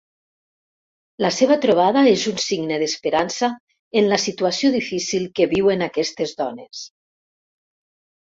La 1.23 1.29
seva 1.39 1.57
trobada 1.65 2.01
és 2.11 2.23
un 2.31 2.39
signe 2.43 2.79
d'esperança 2.83 3.49
en 4.01 4.09
la 4.13 4.19
situació 4.25 4.73
difícil 4.77 5.29
que 5.41 5.49
viuen 5.53 5.87
aquestes 5.91 6.33
dones. 6.43 6.81